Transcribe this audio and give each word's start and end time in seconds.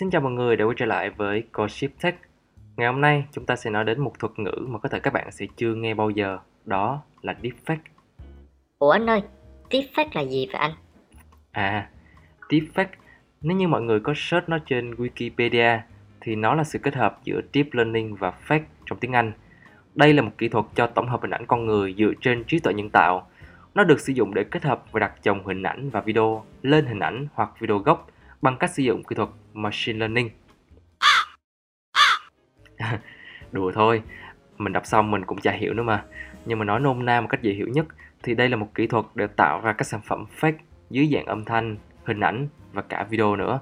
Xin 0.00 0.10
chào 0.10 0.20
mọi 0.20 0.32
người 0.32 0.56
đã 0.56 0.64
quay 0.64 0.74
trở 0.78 0.86
lại 0.86 1.10
với 1.10 1.42
Gossip 1.52 1.90
Tech. 2.00 2.14
Ngày 2.76 2.86
hôm 2.86 3.00
nay 3.00 3.24
chúng 3.32 3.46
ta 3.46 3.56
sẽ 3.56 3.70
nói 3.70 3.84
đến 3.84 4.00
một 4.00 4.18
thuật 4.18 4.38
ngữ 4.38 4.66
mà 4.68 4.78
có 4.78 4.88
thể 4.88 5.00
các 5.00 5.12
bạn 5.12 5.30
sẽ 5.30 5.46
chưa 5.56 5.74
nghe 5.74 5.94
bao 5.94 6.10
giờ, 6.10 6.38
đó 6.64 7.02
là 7.22 7.34
deepfake. 7.42 7.76
Ủa 8.78 8.90
anh 8.90 9.10
ơi, 9.10 9.22
deepfake 9.70 10.08
là 10.12 10.20
gì 10.20 10.48
vậy 10.52 10.60
anh? 10.60 10.70
À, 11.50 11.88
deepfake, 12.48 12.86
nếu 13.40 13.56
như 13.56 13.68
mọi 13.68 13.82
người 13.82 14.00
có 14.00 14.12
search 14.16 14.48
nó 14.48 14.58
trên 14.66 14.94
Wikipedia 14.94 15.78
thì 16.20 16.36
nó 16.36 16.54
là 16.54 16.64
sự 16.64 16.78
kết 16.78 16.94
hợp 16.94 17.18
giữa 17.24 17.40
deep 17.54 17.66
learning 17.72 18.14
và 18.14 18.32
fake 18.48 18.64
trong 18.86 18.98
tiếng 18.98 19.12
Anh. 19.12 19.32
Đây 19.94 20.12
là 20.12 20.22
một 20.22 20.32
kỹ 20.38 20.48
thuật 20.48 20.64
cho 20.74 20.86
tổng 20.86 21.08
hợp 21.08 21.22
hình 21.22 21.34
ảnh 21.34 21.46
con 21.46 21.66
người 21.66 21.94
dựa 21.98 22.12
trên 22.20 22.44
trí 22.44 22.58
tuệ 22.58 22.74
nhân 22.74 22.90
tạo. 22.90 23.28
Nó 23.74 23.84
được 23.84 24.00
sử 24.00 24.12
dụng 24.12 24.34
để 24.34 24.44
kết 24.44 24.64
hợp 24.64 24.84
và 24.92 25.00
đặt 25.00 25.22
chồng 25.22 25.46
hình 25.46 25.62
ảnh 25.62 25.90
và 25.90 26.00
video 26.00 26.44
lên 26.62 26.86
hình 26.86 27.00
ảnh 27.00 27.26
hoặc 27.34 27.50
video 27.60 27.78
gốc 27.78 28.10
bằng 28.42 28.56
cách 28.56 28.70
sử 28.70 28.82
dụng 28.82 29.02
kỹ 29.04 29.14
thuật 29.14 29.28
machine 29.54 29.98
learning. 29.98 30.30
Đùa 33.52 33.72
thôi, 33.74 34.02
mình 34.58 34.72
đọc 34.72 34.86
xong 34.86 35.10
mình 35.10 35.24
cũng 35.24 35.40
chả 35.40 35.52
hiểu 35.52 35.74
nữa 35.74 35.82
mà. 35.82 36.04
Nhưng 36.44 36.58
mà 36.58 36.64
nói 36.64 36.80
nôm 36.80 37.04
na 37.04 37.20
một 37.20 37.26
cách 37.30 37.42
dễ 37.42 37.52
hiểu 37.52 37.68
nhất 37.68 37.86
thì 38.22 38.34
đây 38.34 38.48
là 38.48 38.56
một 38.56 38.68
kỹ 38.74 38.86
thuật 38.86 39.04
để 39.14 39.26
tạo 39.26 39.60
ra 39.60 39.72
các 39.72 39.84
sản 39.84 40.00
phẩm 40.04 40.24
fake 40.40 40.52
dưới 40.90 41.08
dạng 41.12 41.26
âm 41.26 41.44
thanh, 41.44 41.76
hình 42.04 42.20
ảnh 42.20 42.48
và 42.72 42.82
cả 42.82 43.06
video 43.10 43.36
nữa. 43.36 43.60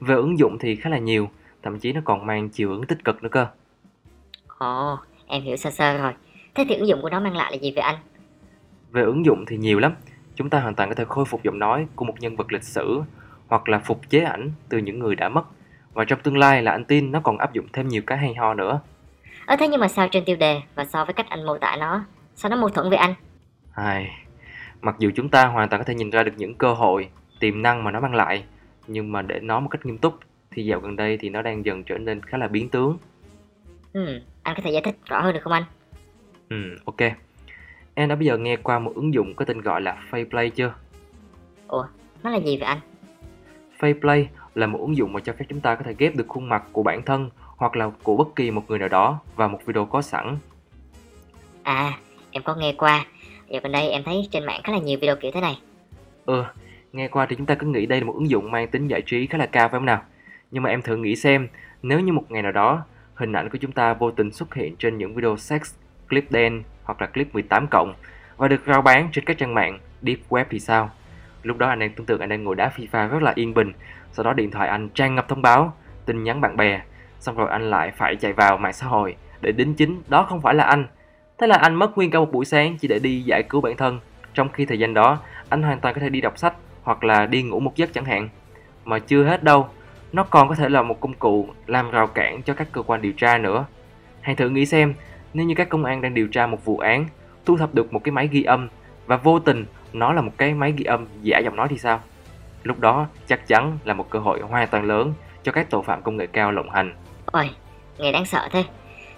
Về 0.00 0.14
ứng 0.14 0.38
dụng 0.38 0.58
thì 0.60 0.76
khá 0.76 0.90
là 0.90 0.98
nhiều, 0.98 1.28
thậm 1.62 1.78
chí 1.78 1.92
nó 1.92 2.00
còn 2.04 2.26
mang 2.26 2.48
chiều 2.48 2.68
hướng 2.68 2.86
tích 2.86 3.04
cực 3.04 3.22
nữa 3.22 3.28
cơ. 3.28 3.46
Ồ, 4.58 4.98
em 5.26 5.42
hiểu 5.42 5.56
sơ 5.56 5.70
sơ 5.70 5.98
rồi. 5.98 6.12
Thế 6.54 6.64
thì 6.68 6.74
ứng 6.74 6.88
dụng 6.88 7.02
của 7.02 7.10
nó 7.10 7.20
mang 7.20 7.36
lại 7.36 7.52
là 7.52 7.58
gì 7.58 7.72
vậy 7.76 7.84
anh? 7.84 7.96
Về 8.90 9.02
ứng 9.02 9.26
dụng 9.26 9.44
thì 9.46 9.56
nhiều 9.56 9.78
lắm. 9.78 9.94
Chúng 10.34 10.50
ta 10.50 10.60
hoàn 10.60 10.74
toàn 10.74 10.88
có 10.88 10.94
thể 10.94 11.04
khôi 11.04 11.24
phục 11.24 11.42
giọng 11.42 11.58
nói 11.58 11.86
của 11.96 12.04
một 12.04 12.14
nhân 12.20 12.36
vật 12.36 12.52
lịch 12.52 12.62
sử 12.62 13.02
hoặc 13.48 13.68
là 13.68 13.78
phục 13.78 14.10
chế 14.10 14.20
ảnh 14.20 14.50
từ 14.68 14.78
những 14.78 14.98
người 14.98 15.14
đã 15.14 15.28
mất. 15.28 15.44
Và 15.92 16.04
trong 16.04 16.20
tương 16.20 16.38
lai 16.38 16.62
là 16.62 16.70
anh 16.70 16.84
tin 16.84 17.12
nó 17.12 17.20
còn 17.20 17.38
áp 17.38 17.52
dụng 17.52 17.66
thêm 17.72 17.88
nhiều 17.88 18.02
cái 18.06 18.18
hay 18.18 18.34
ho 18.34 18.54
nữa. 18.54 18.80
Ơ 19.46 19.56
thế 19.56 19.68
nhưng 19.68 19.80
mà 19.80 19.88
sao 19.88 20.08
trên 20.08 20.24
tiêu 20.24 20.36
đề 20.36 20.60
và 20.74 20.84
so 20.84 21.04
với 21.04 21.14
cách 21.14 21.26
anh 21.28 21.46
mô 21.46 21.58
tả 21.58 21.76
nó, 21.80 22.04
sao 22.34 22.50
nó 22.50 22.56
mâu 22.56 22.68
thuẫn 22.68 22.88
với 22.88 22.98
anh? 22.98 23.14
Ai... 23.74 24.10
Mặc 24.80 24.94
dù 24.98 25.10
chúng 25.14 25.28
ta 25.28 25.46
hoàn 25.46 25.68
toàn 25.68 25.80
có 25.80 25.84
thể 25.84 25.94
nhìn 25.94 26.10
ra 26.10 26.22
được 26.22 26.32
những 26.36 26.54
cơ 26.54 26.72
hội, 26.72 27.08
tiềm 27.40 27.62
năng 27.62 27.84
mà 27.84 27.90
nó 27.90 28.00
mang 28.00 28.14
lại, 28.14 28.44
nhưng 28.86 29.12
mà 29.12 29.22
để 29.22 29.40
nói 29.40 29.60
một 29.60 29.68
cách 29.68 29.86
nghiêm 29.86 29.98
túc 29.98 30.18
thì 30.50 30.64
dạo 30.64 30.80
gần 30.80 30.96
đây 30.96 31.16
thì 31.16 31.28
nó 31.28 31.42
đang 31.42 31.64
dần 31.64 31.84
trở 31.84 31.98
nên 31.98 32.22
khá 32.22 32.38
là 32.38 32.48
biến 32.48 32.68
tướng. 32.68 32.98
Ừ, 33.92 34.20
anh 34.42 34.56
có 34.56 34.62
thể 34.64 34.70
giải 34.70 34.82
thích 34.82 34.96
rõ 35.04 35.20
hơn 35.20 35.34
được 35.34 35.40
không 35.42 35.52
anh? 35.52 35.64
Ừ, 36.48 36.56
ok. 36.84 37.12
Em 37.94 38.08
đã 38.08 38.14
bây 38.14 38.26
giờ 38.26 38.38
nghe 38.38 38.56
qua 38.56 38.78
một 38.78 38.92
ứng 38.94 39.14
dụng 39.14 39.34
có 39.34 39.44
tên 39.44 39.60
gọi 39.60 39.80
là 39.80 40.02
Faceplay 40.10 40.50
chưa? 40.50 40.74
Ủa, 41.68 41.86
nó 42.22 42.30
là 42.30 42.36
gì 42.36 42.56
vậy 42.56 42.66
anh? 42.66 42.80
Faceplay 43.82 44.24
là 44.54 44.66
một 44.66 44.78
ứng 44.80 44.96
dụng 44.96 45.12
mà 45.12 45.20
cho 45.20 45.32
phép 45.32 45.44
chúng 45.48 45.60
ta 45.60 45.74
có 45.74 45.82
thể 45.84 45.94
ghép 45.98 46.16
được 46.16 46.28
khuôn 46.28 46.48
mặt 46.48 46.62
của 46.72 46.82
bản 46.82 47.02
thân 47.02 47.30
hoặc 47.56 47.76
là 47.76 47.90
của 48.02 48.16
bất 48.16 48.36
kỳ 48.36 48.50
một 48.50 48.62
người 48.68 48.78
nào 48.78 48.88
đó 48.88 49.20
vào 49.36 49.48
một 49.48 49.58
video 49.66 49.84
có 49.84 50.02
sẵn. 50.02 50.38
À, 51.62 51.98
em 52.30 52.42
có 52.42 52.54
nghe 52.54 52.74
qua. 52.78 53.04
Giờ 53.48 53.60
gần 53.62 53.72
đây 53.72 53.90
em 53.90 54.02
thấy 54.02 54.28
trên 54.30 54.46
mạng 54.46 54.60
khá 54.64 54.72
là 54.72 54.78
nhiều 54.78 54.98
video 55.00 55.16
kiểu 55.16 55.30
thế 55.34 55.40
này. 55.40 55.58
Ừ, 56.26 56.44
nghe 56.92 57.08
qua 57.08 57.26
thì 57.26 57.36
chúng 57.36 57.46
ta 57.46 57.54
cứ 57.54 57.66
nghĩ 57.66 57.86
đây 57.86 58.00
là 58.00 58.06
một 58.06 58.14
ứng 58.14 58.30
dụng 58.30 58.50
mang 58.50 58.68
tính 58.68 58.88
giải 58.88 59.02
trí 59.02 59.26
khá 59.26 59.38
là 59.38 59.46
cao 59.46 59.68
phải 59.68 59.78
không 59.78 59.86
nào? 59.86 60.02
Nhưng 60.50 60.62
mà 60.62 60.70
em 60.70 60.82
thử 60.82 60.96
nghĩ 60.96 61.16
xem, 61.16 61.48
nếu 61.82 62.00
như 62.00 62.12
một 62.12 62.30
ngày 62.30 62.42
nào 62.42 62.52
đó 62.52 62.84
hình 63.14 63.32
ảnh 63.32 63.48
của 63.48 63.58
chúng 63.60 63.72
ta 63.72 63.94
vô 63.94 64.10
tình 64.10 64.32
xuất 64.32 64.54
hiện 64.54 64.76
trên 64.76 64.98
những 64.98 65.14
video 65.14 65.36
sex, 65.36 65.74
clip 66.08 66.32
đen 66.32 66.62
hoặc 66.84 67.00
là 67.00 67.06
clip 67.06 67.34
18 67.34 67.66
cộng 67.70 67.94
và 68.36 68.48
được 68.48 68.60
rao 68.66 68.82
bán 68.82 69.08
trên 69.12 69.24
các 69.24 69.38
trang 69.38 69.54
mạng 69.54 69.78
deep 70.02 70.18
web 70.28 70.44
thì 70.50 70.60
sao? 70.60 70.90
Lúc 71.42 71.58
đó 71.58 71.68
anh 71.68 71.78
đang 71.78 71.90
tưởng 71.92 72.06
tượng 72.06 72.20
anh 72.20 72.28
đang 72.28 72.44
ngồi 72.44 72.56
đá 72.56 72.70
FIFA 72.76 73.08
rất 73.08 73.22
là 73.22 73.32
yên 73.34 73.54
bình, 73.54 73.72
sau 74.12 74.24
đó 74.24 74.32
điện 74.32 74.50
thoại 74.50 74.68
anh 74.68 74.88
tràn 74.88 75.14
ngập 75.14 75.28
thông 75.28 75.42
báo, 75.42 75.72
tin 76.06 76.24
nhắn 76.24 76.40
bạn 76.40 76.56
bè, 76.56 76.80
xong 77.20 77.36
rồi 77.36 77.50
anh 77.50 77.70
lại 77.70 77.90
phải 77.96 78.16
chạy 78.16 78.32
vào 78.32 78.58
mạng 78.58 78.72
xã 78.72 78.86
hội 78.86 79.16
để 79.40 79.52
đính 79.52 79.74
chính 79.74 80.02
đó 80.08 80.22
không 80.22 80.40
phải 80.40 80.54
là 80.54 80.64
anh. 80.64 80.86
Thế 81.38 81.46
là 81.46 81.56
anh 81.56 81.74
mất 81.74 81.96
nguyên 81.96 82.10
cả 82.10 82.18
một 82.18 82.32
buổi 82.32 82.44
sáng 82.44 82.76
chỉ 82.80 82.88
để 82.88 82.98
đi 82.98 83.22
giải 83.22 83.42
cứu 83.42 83.60
bản 83.60 83.76
thân, 83.76 84.00
trong 84.34 84.48
khi 84.52 84.66
thời 84.66 84.78
gian 84.78 84.94
đó 84.94 85.18
anh 85.48 85.62
hoàn 85.62 85.80
toàn 85.80 85.94
có 85.94 86.00
thể 86.00 86.08
đi 86.08 86.20
đọc 86.20 86.38
sách 86.38 86.54
hoặc 86.82 87.04
là 87.04 87.26
đi 87.26 87.42
ngủ 87.42 87.60
một 87.60 87.76
giấc 87.76 87.92
chẳng 87.92 88.04
hạn. 88.04 88.28
Mà 88.84 88.98
chưa 88.98 89.24
hết 89.24 89.44
đâu, 89.44 89.68
nó 90.12 90.24
còn 90.24 90.48
có 90.48 90.54
thể 90.54 90.68
là 90.68 90.82
một 90.82 91.00
công 91.00 91.14
cụ 91.14 91.48
làm 91.66 91.90
rào 91.90 92.06
cản 92.06 92.42
cho 92.42 92.54
các 92.54 92.68
cơ 92.72 92.82
quan 92.82 93.02
điều 93.02 93.12
tra 93.12 93.38
nữa. 93.38 93.64
Hãy 94.20 94.34
thử 94.34 94.48
nghĩ 94.48 94.66
xem, 94.66 94.94
nếu 95.34 95.46
như 95.46 95.54
các 95.54 95.68
công 95.68 95.84
an 95.84 96.00
đang 96.00 96.14
điều 96.14 96.28
tra 96.28 96.46
một 96.46 96.64
vụ 96.64 96.78
án, 96.78 97.06
thu 97.44 97.56
thập 97.56 97.74
được 97.74 97.92
một 97.92 98.04
cái 98.04 98.12
máy 98.12 98.28
ghi 98.32 98.42
âm 98.42 98.68
và 99.06 99.16
vô 99.16 99.38
tình 99.38 99.64
nó 99.92 100.12
là 100.12 100.20
một 100.20 100.32
cái 100.36 100.54
máy 100.54 100.72
ghi 100.76 100.84
âm 100.84 101.06
giả 101.22 101.38
giọng 101.38 101.56
nói 101.56 101.68
thì 101.70 101.78
sao? 101.78 102.00
Lúc 102.62 102.80
đó 102.80 103.06
chắc 103.26 103.48
chắn 103.48 103.78
là 103.84 103.94
một 103.94 104.10
cơ 104.10 104.18
hội 104.18 104.40
hoàn 104.40 104.68
toàn 104.68 104.84
lớn 104.84 105.12
cho 105.42 105.52
các 105.52 105.70
tội 105.70 105.82
phạm 105.82 106.02
công 106.02 106.16
nghệ 106.16 106.26
cao 106.26 106.52
lộng 106.52 106.70
hành. 106.70 106.94
Ôi, 107.26 107.50
nghe 107.98 108.12
đáng 108.12 108.24
sợ 108.24 108.48
thế. 108.52 108.64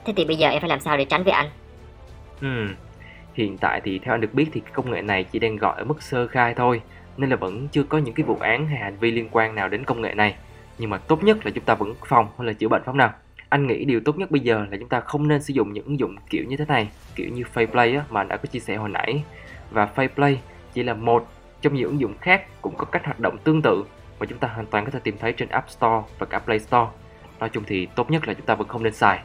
Thế 0.04 0.12
thì 0.16 0.24
bây 0.24 0.36
giờ 0.36 0.48
em 0.48 0.60
phải 0.60 0.68
làm 0.68 0.80
sao 0.80 0.96
để 0.96 1.04
tránh 1.04 1.24
với 1.24 1.32
anh? 1.32 1.46
Hmm. 2.40 2.74
Hiện 3.34 3.58
tại 3.58 3.80
thì 3.84 3.98
theo 3.98 4.14
anh 4.14 4.20
được 4.20 4.34
biết 4.34 4.46
thì 4.52 4.62
công 4.72 4.90
nghệ 4.90 5.02
này 5.02 5.24
chỉ 5.24 5.38
đang 5.38 5.56
gọi 5.56 5.78
ở 5.78 5.84
mức 5.84 6.02
sơ 6.02 6.26
khai 6.26 6.54
thôi 6.54 6.82
nên 7.16 7.30
là 7.30 7.36
vẫn 7.36 7.68
chưa 7.68 7.82
có 7.82 7.98
những 7.98 8.14
cái 8.14 8.24
vụ 8.26 8.36
án 8.41 8.66
hay 8.66 8.78
hành 8.78 8.96
vi 8.98 9.10
liên 9.10 9.28
quan 9.30 9.54
nào 9.54 9.68
đến 9.68 9.84
công 9.84 10.00
nghệ 10.00 10.14
này. 10.14 10.34
Nhưng 10.78 10.91
mà 10.91 10.98
tốt 10.98 11.22
nhất 11.22 11.46
là 11.46 11.50
chúng 11.54 11.64
ta 11.64 11.74
vẫn 11.74 11.94
phòng 12.06 12.28
hay 12.38 12.46
là 12.46 12.52
chữa 12.52 12.68
bệnh 12.68 12.82
pháp 12.84 12.94
nào. 12.94 13.12
Anh 13.48 13.66
nghĩ 13.66 13.84
điều 13.84 14.00
tốt 14.04 14.18
nhất 14.18 14.30
bây 14.30 14.41
giờ 14.41 14.66
là 14.70 14.76
chúng 14.80 14.88
ta 14.88 15.00
không 15.00 15.28
nên 15.28 15.42
sử 15.42 15.54
dụng 15.54 15.72
những 15.72 15.84
ứng 15.84 15.98
dụng 15.98 16.16
kiểu 16.30 16.44
như 16.44 16.56
thế 16.56 16.64
này, 16.68 16.88
kiểu 17.14 17.28
như 17.28 17.42
Faceplay 17.54 17.98
á, 17.98 18.04
mà 18.10 18.20
anh 18.20 18.28
đã 18.28 18.36
có 18.36 18.46
chia 18.46 18.58
sẻ 18.58 18.76
hồi 18.76 18.88
nãy. 18.88 19.24
Và 19.70 19.88
Faceplay 19.94 20.36
chỉ 20.74 20.82
là 20.82 20.94
một 20.94 21.28
trong 21.60 21.74
nhiều 21.74 21.88
ứng 21.88 22.00
dụng 22.00 22.14
khác 22.20 22.62
cũng 22.62 22.76
có 22.76 22.84
cách 22.84 23.04
hoạt 23.04 23.20
động 23.20 23.38
tương 23.44 23.62
tự 23.62 23.84
mà 24.18 24.26
chúng 24.26 24.38
ta 24.38 24.48
hoàn 24.48 24.66
toàn 24.66 24.84
có 24.84 24.90
thể 24.90 24.98
tìm 25.02 25.16
thấy 25.20 25.32
trên 25.32 25.48
App 25.48 25.70
Store 25.70 26.02
và 26.18 26.26
cả 26.26 26.38
Play 26.38 26.58
Store. 26.58 26.90
Nói 27.40 27.48
chung 27.48 27.64
thì 27.66 27.86
tốt 27.86 28.10
nhất 28.10 28.28
là 28.28 28.34
chúng 28.34 28.46
ta 28.46 28.54
vẫn 28.54 28.68
không 28.68 28.82
nên 28.82 28.92
xài. 28.92 29.22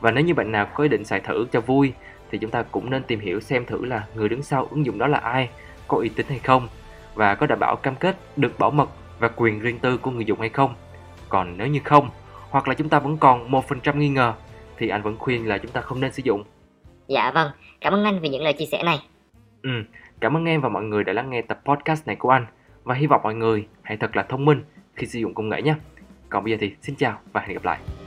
Và 0.00 0.10
nếu 0.10 0.24
như 0.24 0.34
bạn 0.34 0.52
nào 0.52 0.66
có 0.74 0.82
ý 0.82 0.88
định 0.88 1.04
xài 1.04 1.20
thử 1.20 1.46
cho 1.52 1.60
vui 1.60 1.92
thì 2.30 2.38
chúng 2.38 2.50
ta 2.50 2.62
cũng 2.62 2.90
nên 2.90 3.02
tìm 3.02 3.20
hiểu 3.20 3.40
xem 3.40 3.66
thử 3.66 3.84
là 3.84 4.06
người 4.14 4.28
đứng 4.28 4.42
sau 4.42 4.68
ứng 4.70 4.86
dụng 4.86 4.98
đó 4.98 5.06
là 5.06 5.18
ai, 5.18 5.48
có 5.88 5.96
uy 5.96 6.08
tín 6.08 6.26
hay 6.28 6.38
không 6.38 6.68
và 7.14 7.34
có 7.34 7.46
đảm 7.46 7.58
bảo 7.58 7.76
cam 7.76 7.94
kết 7.94 8.16
được 8.36 8.58
bảo 8.58 8.70
mật 8.70 8.88
và 9.18 9.28
quyền 9.28 9.60
riêng 9.60 9.78
tư 9.78 9.96
của 9.96 10.10
người 10.10 10.24
dùng 10.24 10.40
hay 10.40 10.48
không. 10.48 10.74
Còn 11.28 11.58
nếu 11.58 11.66
như 11.66 11.80
không, 11.84 12.10
hoặc 12.50 12.68
là 12.68 12.74
chúng 12.74 12.88
ta 12.88 12.98
vẫn 12.98 13.16
còn 13.16 13.50
1% 13.50 13.96
nghi 13.96 14.08
ngờ 14.08 14.34
thì 14.76 14.88
anh 14.88 15.02
vẫn 15.02 15.16
khuyên 15.18 15.48
là 15.48 15.58
chúng 15.58 15.70
ta 15.70 15.80
không 15.80 16.00
nên 16.00 16.12
sử 16.12 16.22
dụng. 16.24 16.44
Dạ 17.08 17.30
vâng, 17.34 17.50
cảm 17.80 17.92
ơn 17.92 18.04
anh 18.04 18.20
vì 18.20 18.28
những 18.28 18.42
lời 18.42 18.52
chia 18.52 18.66
sẻ 18.66 18.82
này. 18.82 19.02
Ừ, 19.62 19.70
cảm 20.20 20.36
ơn 20.36 20.44
em 20.44 20.60
và 20.60 20.68
mọi 20.68 20.82
người 20.82 21.04
đã 21.04 21.12
lắng 21.12 21.30
nghe 21.30 21.42
tập 21.42 21.60
podcast 21.64 22.06
này 22.06 22.16
của 22.16 22.30
anh 22.30 22.46
và 22.84 22.94
hy 22.94 23.06
vọng 23.06 23.20
mọi 23.22 23.34
người 23.34 23.66
hãy 23.82 23.96
thật 23.96 24.16
là 24.16 24.22
thông 24.22 24.44
minh 24.44 24.62
khi 24.96 25.06
sử 25.06 25.18
dụng 25.18 25.34
công 25.34 25.48
nghệ 25.48 25.62
nhé. 25.62 25.74
Còn 26.28 26.44
bây 26.44 26.52
giờ 26.52 26.56
thì 26.60 26.74
xin 26.82 26.96
chào 26.96 27.18
và 27.32 27.40
hẹn 27.40 27.54
gặp 27.54 27.64
lại. 27.64 28.03